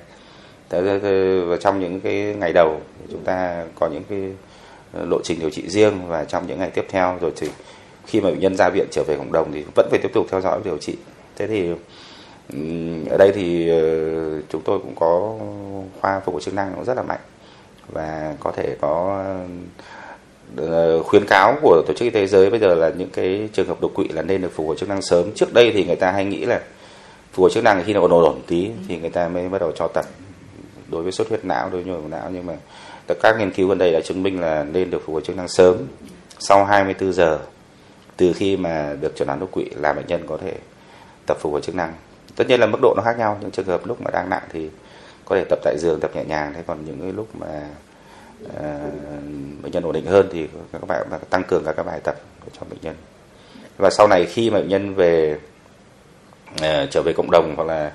[0.70, 1.00] Thế,
[1.48, 4.34] và trong những cái ngày đầu chúng ta có những cái
[4.94, 7.50] à, lộ trình điều trị riêng và trong những ngày tiếp theo rồi thì
[8.06, 10.28] khi mà bệnh nhân ra viện trở về cộng đồng thì vẫn phải tiếp tục
[10.32, 10.96] theo dõi điều trị
[11.36, 11.70] thế thì
[13.10, 15.36] ở đây thì ờ, chúng tôi cũng có
[16.02, 17.20] khoa phục hồi chức năng nó rất là mạnh
[17.88, 19.24] và có thể có
[20.58, 23.68] ờ, khuyến cáo của tổ chức y tế giới bây giờ là những cái trường
[23.68, 25.32] hợp đột quỵ là nên được phục hồi chức năng sớm.
[25.36, 26.62] Trước đây thì người ta hay nghĩ là
[27.32, 29.62] phục hồi chức năng khi nó còn ổn ổn tí thì người ta mới bắt
[29.62, 30.06] đầu cho tập
[30.88, 32.30] đối với xuất huyết não đối với nhồi não.
[32.34, 32.54] Nhưng mà
[33.22, 35.48] các nghiên cứu gần đây đã chứng minh là nên được phục hồi chức năng
[35.48, 35.78] sớm
[36.40, 37.40] sau 24 giờ
[38.18, 40.54] từ khi mà được chẩn đoán đột quỵ là bệnh nhân có thể
[41.26, 41.94] tập phục hồi chức năng
[42.40, 44.44] tất nhiên là mức độ nó khác nhau những trường hợp lúc mà đang nặng
[44.52, 44.70] thì
[45.26, 47.70] có thể tập tại giường tập nhẹ nhàng thế còn những cái lúc mà
[48.46, 48.52] uh,
[49.62, 52.16] bệnh nhân ổn định hơn thì các bạn tăng cường các, bài tập
[52.54, 52.96] cho bệnh nhân
[53.78, 55.40] và sau này khi mà bệnh nhân về
[56.54, 57.92] uh, trở về cộng đồng hoặc là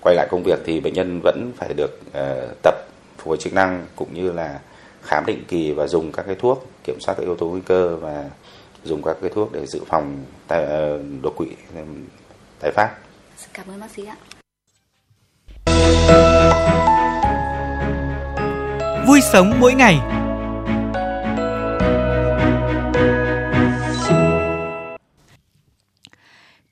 [0.00, 2.74] quay lại công việc thì bệnh nhân vẫn phải được uh, tập
[3.18, 4.60] phục hồi chức năng cũng như là
[5.02, 7.96] khám định kỳ và dùng các cái thuốc kiểm soát các yếu tố nguy cơ
[7.96, 8.24] và
[8.84, 10.24] dùng các cái thuốc để dự phòng
[11.22, 11.46] đột quỵ
[12.60, 12.90] tái phát.
[13.52, 14.16] Cảm ơn bác sĩ ạ.
[19.06, 19.98] Vui sống mỗi ngày.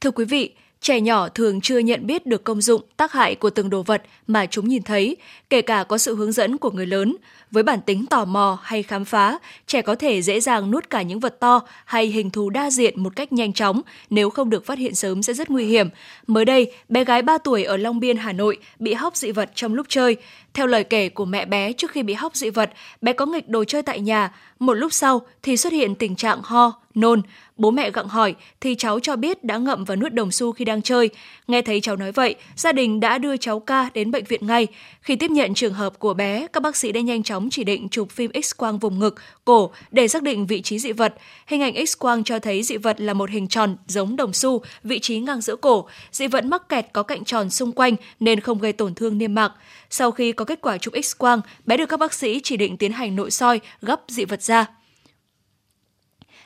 [0.00, 3.50] Thưa quý vị, Trẻ nhỏ thường chưa nhận biết được công dụng, tác hại của
[3.50, 5.16] từng đồ vật mà chúng nhìn thấy,
[5.50, 7.16] kể cả có sự hướng dẫn của người lớn.
[7.50, 11.02] Với bản tính tò mò hay khám phá, trẻ có thể dễ dàng nuốt cả
[11.02, 14.66] những vật to hay hình thù đa diện một cách nhanh chóng, nếu không được
[14.66, 15.88] phát hiện sớm sẽ rất nguy hiểm.
[16.26, 19.50] Mới đây, bé gái 3 tuổi ở Long Biên, Hà Nội bị hóc dị vật
[19.54, 20.16] trong lúc chơi.
[20.54, 23.48] Theo lời kể của mẹ bé trước khi bị hóc dị vật, bé có nghịch
[23.48, 27.22] đồ chơi tại nhà, một lúc sau thì xuất hiện tình trạng ho, nôn.
[27.56, 30.64] Bố mẹ gặng hỏi thì cháu cho biết đã ngậm và nuốt đồng xu khi
[30.64, 31.10] đang chơi.
[31.48, 34.66] Nghe thấy cháu nói vậy, gia đình đã đưa cháu ca đến bệnh viện ngay.
[35.00, 37.88] Khi tiếp nhận trường hợp của bé, các bác sĩ đã nhanh chóng chỉ định
[37.88, 41.14] chụp phim X-quang vùng ngực, cổ để xác định vị trí dị vật.
[41.46, 44.98] Hình ảnh X-quang cho thấy dị vật là một hình tròn giống đồng xu, vị
[44.98, 45.88] trí ngang giữa cổ.
[46.12, 49.34] Dị vật mắc kẹt có cạnh tròn xung quanh nên không gây tổn thương niêm
[49.34, 49.52] mạc.
[49.94, 52.92] Sau khi có kết quả chụp X-quang, bé được các bác sĩ chỉ định tiến
[52.92, 54.66] hành nội soi, gấp dị vật ra.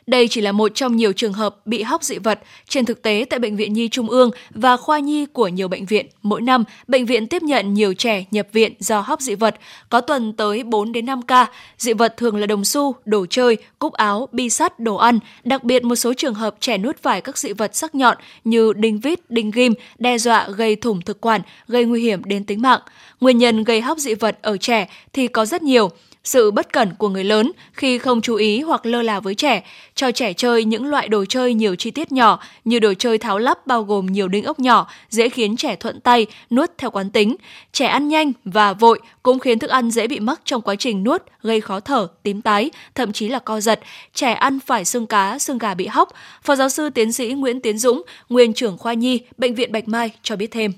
[0.07, 2.41] Đây chỉ là một trong nhiều trường hợp bị hóc dị vật.
[2.69, 5.87] Trên thực tế, tại Bệnh viện Nhi Trung ương và khoa nhi của nhiều bệnh
[5.87, 9.55] viện, mỗi năm, bệnh viện tiếp nhận nhiều trẻ nhập viện do hóc dị vật,
[9.89, 11.47] có tuần tới 4 đến 5 ca.
[11.79, 15.19] Dị vật thường là đồng xu, đồ chơi, cúc áo, bi sắt, đồ ăn.
[15.45, 18.73] Đặc biệt một số trường hợp trẻ nuốt phải các dị vật sắc nhọn như
[18.77, 22.63] đinh vít, đinh ghim, đe dọa gây thủng thực quản, gây nguy hiểm đến tính
[22.63, 22.81] mạng.
[23.21, 25.91] Nguyên nhân gây hóc dị vật ở trẻ thì có rất nhiều,
[26.27, 29.63] sự bất cẩn của người lớn khi không chú ý hoặc lơ là với trẻ,
[29.95, 33.39] cho trẻ chơi những loại đồ chơi nhiều chi tiết nhỏ như đồ chơi tháo
[33.39, 37.11] lắp bao gồm nhiều đinh ốc nhỏ dễ khiến trẻ thuận tay, nuốt theo quán
[37.11, 37.37] tính.
[37.73, 41.05] Trẻ ăn nhanh và vội cũng khiến thức ăn dễ bị mắc trong quá trình
[41.05, 43.81] nuốt, gây khó thở, tím tái, thậm chí là co giật.
[44.15, 46.09] Trẻ ăn phải xương cá, xương gà bị hóc.
[46.43, 49.89] Phó giáo sư tiến sĩ Nguyễn Tiến Dũng, nguyên trưởng khoa nhi, Bệnh viện Bạch
[49.89, 50.73] Mai cho biết thêm.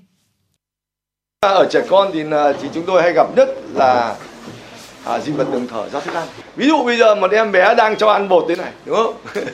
[1.41, 4.17] Ở trẻ con thì, à, thì chúng tôi hay gặp nhất là
[5.09, 7.75] à, dị vật đường thở ra thức ăn ví dụ bây giờ một em bé
[7.75, 9.15] đang cho ăn bột thế này đúng không?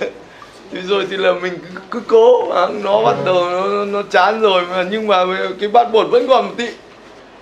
[0.73, 4.41] Thì rồi thì là mình cứ, cứ cố à, nó bắt đầu nó, nó chán
[4.41, 5.25] rồi mà nhưng mà
[5.61, 6.69] cái bát bột vẫn còn một tị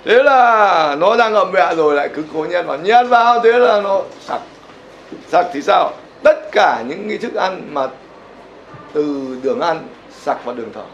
[0.04, 3.52] thế là nó đang ngậm mẹ rồi lại cứ cố nhét vào nhét vào thế
[3.52, 4.40] là nó sặc.
[5.28, 5.92] Sặc thì sao?
[6.22, 7.88] Tất cả những cái thức ăn mà
[8.92, 10.84] từ đường ăn sặc vào đường thở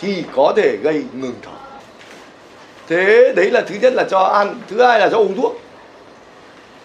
[0.00, 1.50] thì có thể gây ngừng thở.
[2.88, 5.61] Thế đấy là thứ nhất là cho ăn thứ hai là cho uống thuốc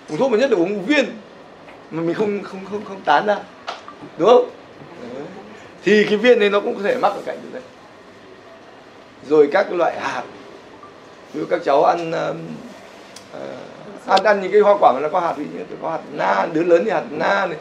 [0.10, 1.06] uống thuốc mà nhất là uống viên.
[1.92, 3.38] Mà mình không không không không tán ra.
[4.18, 4.50] Đúng không?
[5.02, 5.24] Đấy.
[5.84, 7.62] thì cái viên này nó cũng có thể mắc ở cạnh đấy.
[9.28, 10.24] Rồi các loại hạt.
[11.34, 12.36] Như các cháu ăn uh,
[14.08, 15.44] ăn ăn những cái hoa quả mà nó có hạt thì
[15.82, 17.58] có hạt na đứa lớn thì hạt na này.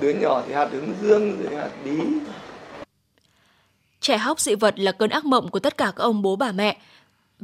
[0.00, 1.98] Đứa nhỏ thì hạt hướng dương rồi hạt bí
[4.00, 6.52] Trẻ hóc dị vật là cơn ác mộng của tất cả các ông bố bà
[6.52, 6.76] mẹ.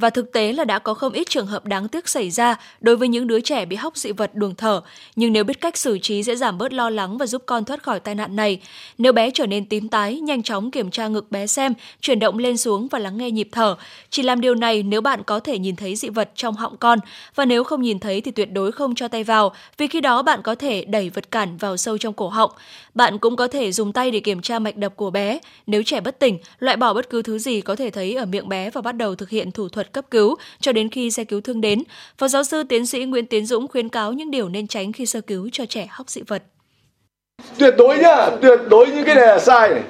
[0.00, 2.96] Và thực tế là đã có không ít trường hợp đáng tiếc xảy ra đối
[2.96, 4.80] với những đứa trẻ bị hóc dị vật đường thở,
[5.16, 7.82] nhưng nếu biết cách xử trí sẽ giảm bớt lo lắng và giúp con thoát
[7.82, 8.60] khỏi tai nạn này.
[8.98, 12.38] Nếu bé trở nên tím tái, nhanh chóng kiểm tra ngực bé xem, chuyển động
[12.38, 13.76] lên xuống và lắng nghe nhịp thở.
[14.10, 16.98] Chỉ làm điều này nếu bạn có thể nhìn thấy dị vật trong họng con,
[17.34, 20.22] và nếu không nhìn thấy thì tuyệt đối không cho tay vào, vì khi đó
[20.22, 22.50] bạn có thể đẩy vật cản vào sâu trong cổ họng.
[22.94, 25.38] Bạn cũng có thể dùng tay để kiểm tra mạch đập của bé.
[25.66, 28.48] Nếu trẻ bất tỉnh, loại bỏ bất cứ thứ gì có thể thấy ở miệng
[28.48, 31.40] bé và bắt đầu thực hiện thủ thuật cấp cứu cho đến khi xe cứu
[31.40, 31.82] thương đến.
[32.18, 35.06] Phó giáo sư tiến sĩ Nguyễn Tiến Dũng khuyến cáo những điều nên tránh khi
[35.06, 36.42] sơ cứu cho trẻ hóc dị vật.
[37.58, 39.82] Tuyệt đối nhá, tuyệt đối những cái này là sai này.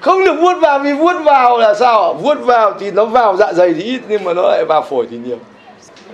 [0.00, 2.14] Không được vuốt vào vì vuốt vào là sao?
[2.14, 5.06] Vuốt vào thì nó vào dạ dày thì ít nhưng mà nó lại vào phổi
[5.10, 5.38] thì nhiều.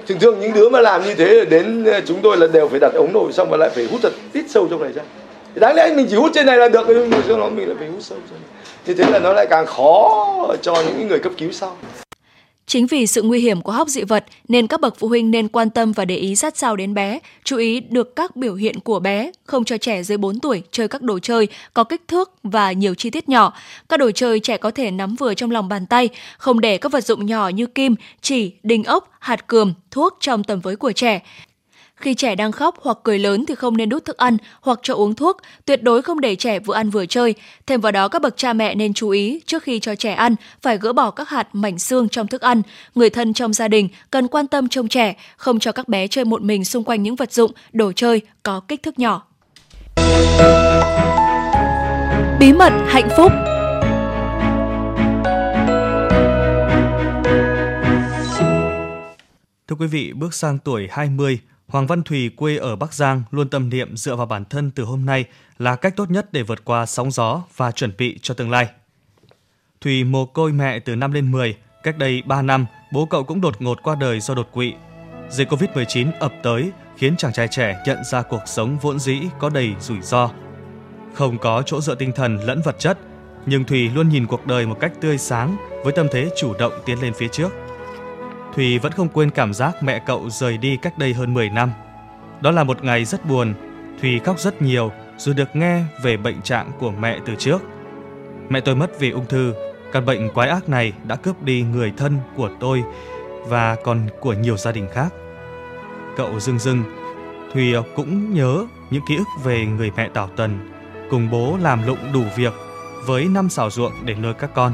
[0.07, 2.81] Thường thường những đứa mà làm như thế đến ờ, chúng tôi là đều phải
[2.81, 5.03] đặt ống nội xong mà lại phải hút thật ít sâu trong này ra.
[5.55, 7.89] Đáng lẽ mình chỉ hút trên này là được nhưng mà nó mình lại phải
[7.89, 8.51] hút sâu trong này.
[8.87, 11.77] Như thế là nó lại càng khó cho những người cấp cứu sau.
[12.67, 15.49] Chính vì sự nguy hiểm của hóc dị vật nên các bậc phụ huynh nên
[15.49, 18.81] quan tâm và để ý sát sao đến bé, chú ý được các biểu hiện
[18.81, 22.31] của bé, không cho trẻ dưới 4 tuổi chơi các đồ chơi có kích thước
[22.43, 23.53] và nhiều chi tiết nhỏ.
[23.89, 26.93] Các đồ chơi trẻ có thể nắm vừa trong lòng bàn tay, không để các
[26.93, 30.93] vật dụng nhỏ như kim, chỉ, đinh ốc, hạt cườm, thuốc trong tầm với của
[30.93, 31.21] trẻ.
[32.05, 34.95] Khi trẻ đang khóc hoặc cười lớn thì không nên đút thức ăn hoặc cho
[34.95, 37.35] uống thuốc, tuyệt đối không để trẻ vừa ăn vừa chơi.
[37.67, 40.35] Thêm vào đó các bậc cha mẹ nên chú ý trước khi cho trẻ ăn
[40.63, 42.63] phải gỡ bỏ các hạt mảnh xương trong thức ăn.
[42.95, 46.25] Người thân trong gia đình cần quan tâm trông trẻ, không cho các bé chơi
[46.25, 49.27] một mình xung quanh những vật dụng, đồ chơi có kích thước nhỏ.
[52.41, 53.33] Bí mật hạnh phúc
[59.69, 63.49] Thưa quý vị, bước sang tuổi 20, Hoàng Văn Thùy quê ở Bắc Giang luôn
[63.49, 65.25] tâm niệm dựa vào bản thân từ hôm nay
[65.59, 68.69] là cách tốt nhất để vượt qua sóng gió và chuẩn bị cho tương lai.
[69.81, 73.41] Thùy mồ côi mẹ từ năm lên 10, cách đây 3 năm, bố cậu cũng
[73.41, 74.75] đột ngột qua đời do đột quỵ.
[75.31, 79.49] Dịch Covid-19 ập tới khiến chàng trai trẻ nhận ra cuộc sống vốn dĩ có
[79.49, 80.31] đầy rủi ro.
[81.15, 82.99] Không có chỗ dựa tinh thần lẫn vật chất,
[83.47, 86.73] nhưng Thùy luôn nhìn cuộc đời một cách tươi sáng với tâm thế chủ động
[86.87, 87.64] tiến lên phía trước.
[88.55, 91.73] Thùy vẫn không quên cảm giác mẹ cậu rời đi cách đây hơn 10 năm.
[92.41, 93.55] Đó là một ngày rất buồn,
[94.01, 97.63] Thùy khóc rất nhiều dù được nghe về bệnh trạng của mẹ từ trước.
[98.49, 99.55] Mẹ tôi mất vì ung thư,
[99.93, 102.83] căn bệnh quái ác này đã cướp đi người thân của tôi
[103.49, 105.15] và còn của nhiều gia đình khác.
[106.17, 106.83] Cậu dưng dưng,
[107.53, 110.71] Thùy cũng nhớ những ký ức về người mẹ Tảo Tần,
[111.11, 112.53] cùng bố làm lụng đủ việc
[113.07, 114.73] với năm xào ruộng để nuôi các con.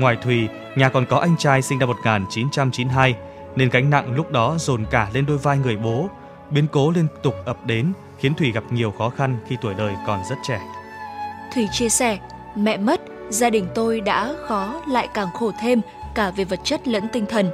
[0.00, 3.14] Ngoài Thùy, nhà còn có anh trai sinh năm 1992
[3.56, 6.08] nên gánh nặng lúc đó dồn cả lên đôi vai người bố.
[6.50, 9.94] Biến cố liên tục ập đến khiến Thùy gặp nhiều khó khăn khi tuổi đời
[10.06, 10.60] còn rất trẻ.
[11.54, 12.18] Thùy chia sẻ,
[12.56, 15.80] mẹ mất, gia đình tôi đã khó lại càng khổ thêm
[16.14, 17.50] cả về vật chất lẫn tinh thần.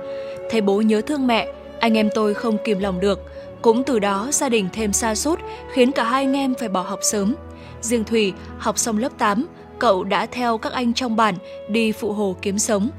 [0.51, 1.47] Thấy bố nhớ thương mẹ,
[1.81, 3.33] anh em tôi không kìm lòng được.
[3.63, 5.41] Cũng từ đó gia đình thêm xa sút
[5.73, 7.35] khiến cả hai anh em phải bỏ học sớm.
[7.81, 9.47] Riêng Thùy học xong lớp 8,
[9.79, 11.35] cậu đã theo các anh trong bản
[11.69, 12.91] đi phụ hồ kiếm sống.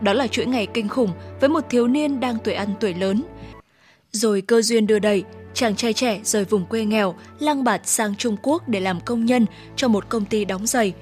[0.00, 3.22] Đó là chuỗi ngày kinh khủng với một thiếu niên đang tuổi ăn tuổi lớn.
[4.12, 8.14] Rồi cơ duyên đưa đẩy, chàng trai trẻ rời vùng quê nghèo, lăng bạt sang
[8.16, 9.46] Trung Quốc để làm công nhân
[9.76, 10.92] cho một công ty đóng giày.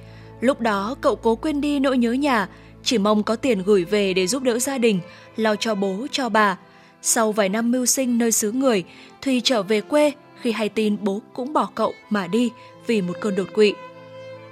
[0.40, 2.49] Lúc đó cậu cố quên đi nỗi nhớ nhà,
[2.83, 5.01] chỉ mong có tiền gửi về để giúp đỡ gia đình,
[5.37, 6.59] lo cho bố, cho bà.
[7.03, 8.85] Sau vài năm mưu sinh nơi xứ người,
[9.23, 12.51] Thùy trở về quê khi hay tin bố cũng bỏ cậu mà đi
[12.87, 13.75] vì một cơn đột quỵ.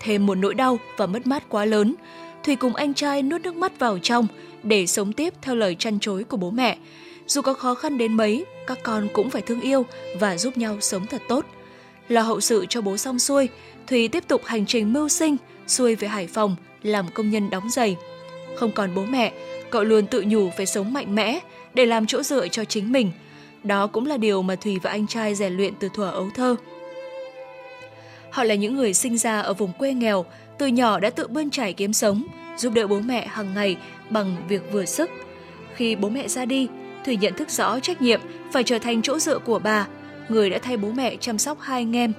[0.02, 1.94] Thêm một nỗi đau và mất mát quá lớn,
[2.44, 4.26] Thùy cùng anh trai nuốt nước mắt vào trong
[4.62, 6.76] để sống tiếp theo lời chăn chối của bố mẹ.
[7.26, 9.86] Dù có khó khăn đến mấy, các con cũng phải thương yêu
[10.20, 11.44] và giúp nhau sống thật tốt.
[12.08, 13.48] Lo hậu sự cho bố xong xuôi,
[13.86, 15.36] Thùy tiếp tục hành trình mưu sinh,
[15.66, 17.96] xuôi về Hải Phòng làm công nhân đóng giày.
[18.56, 19.32] Không còn bố mẹ,
[19.70, 21.40] cậu luôn tự nhủ phải sống mạnh mẽ
[21.74, 23.10] để làm chỗ dựa cho chính mình.
[23.64, 26.56] Đó cũng là điều mà Thùy và anh trai rèn luyện từ thuở ấu thơ.
[28.32, 30.24] Họ là những người sinh ra ở vùng quê nghèo,
[30.58, 32.22] từ nhỏ đã tự bươn trải kiếm sống,
[32.56, 33.76] giúp đỡ bố mẹ hàng ngày
[34.10, 35.10] bằng việc vừa sức.
[35.74, 36.68] Khi bố mẹ ra đi,
[37.04, 38.20] Thủy nhận thức rõ trách nhiệm
[38.52, 39.86] phải trở thành chỗ dựa của bà,
[40.28, 42.12] người đã thay bố mẹ chăm sóc hai anh em.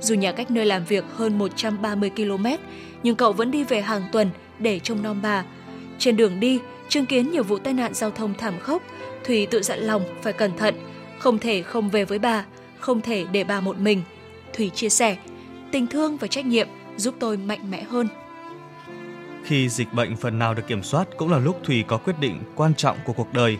[0.00, 2.46] Dù nhà cách nơi làm việc hơn 130 km,
[3.02, 5.44] nhưng cậu vẫn đi về hàng tuần để trông nom bà.
[5.98, 8.82] Trên đường đi, chứng kiến nhiều vụ tai nạn giao thông thảm khốc,
[9.24, 10.74] Thủy tự dặn lòng phải cẩn thận,
[11.18, 12.44] không thể không về với bà,
[12.78, 14.02] không thể để bà một mình.
[14.52, 15.16] Thủy chia sẻ,
[15.72, 18.08] tình thương và trách nhiệm giúp tôi mạnh mẽ hơn.
[19.44, 22.42] Khi dịch bệnh phần nào được kiểm soát cũng là lúc Thùy có quyết định
[22.56, 23.58] quan trọng của cuộc đời.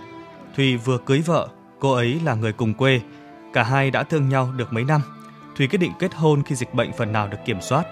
[0.56, 3.00] Thùy vừa cưới vợ, cô ấy là người cùng quê.
[3.52, 5.00] Cả hai đã thương nhau được mấy năm.
[5.56, 7.86] Thùy quyết định kết hôn khi dịch bệnh phần nào được kiểm soát.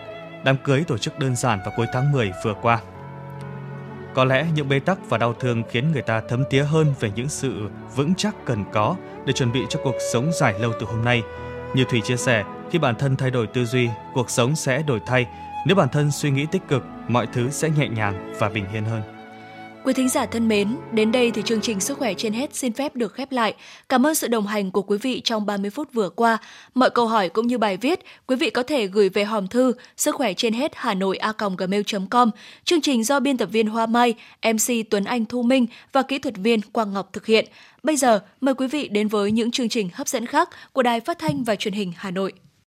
[0.44, 2.80] Đám cưới tổ chức đơn giản vào cuối tháng 10 vừa qua.
[4.14, 7.10] Có lẽ những bế tắc và đau thương khiến người ta thấm tía hơn về
[7.16, 10.86] những sự vững chắc cần có để chuẩn bị cho cuộc sống dài lâu từ
[10.86, 11.22] hôm nay.
[11.74, 15.00] Như Thùy chia sẻ, khi bản thân thay đổi tư duy, cuộc sống sẽ đổi
[15.06, 15.26] thay.
[15.66, 18.84] Nếu bản thân suy nghĩ tích cực, mọi thứ sẽ nhẹ nhàng và bình yên
[18.84, 19.02] hơn.
[19.86, 22.72] Quý thính giả thân mến, đến đây thì chương trình Sức khỏe trên hết xin
[22.72, 23.54] phép được khép lại.
[23.88, 26.38] Cảm ơn sự đồng hành của quý vị trong 30 phút vừa qua.
[26.74, 29.72] Mọi câu hỏi cũng như bài viết, quý vị có thể gửi về hòm thư
[29.96, 32.30] sức khỏe trên hết hà nội a gmail.com.
[32.64, 36.18] Chương trình do biên tập viên Hoa Mai, MC Tuấn Anh Thu Minh và kỹ
[36.18, 37.48] thuật viên Quang Ngọc thực hiện.
[37.82, 41.00] Bây giờ, mời quý vị đến với những chương trình hấp dẫn khác của Đài
[41.00, 42.32] Phát thanh và Truyền hình Hà Nội.